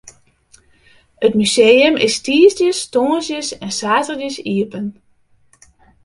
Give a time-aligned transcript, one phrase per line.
[1.25, 4.85] It museum is tiisdeis, tongersdeis en saterdeis iepen.